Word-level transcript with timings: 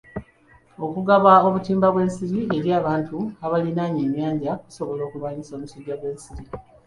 Okugaba 0.85 1.31
obutimba 1.47 1.87
bw'ensiri 1.93 2.39
eri 2.57 2.69
abantu 2.79 3.17
abaliraanye 3.45 4.01
ennyanja 4.07 4.49
okusobola 4.57 5.01
okulwanisa 5.05 5.51
omusujja 5.53 5.95
gw'ensiri. 5.99 6.43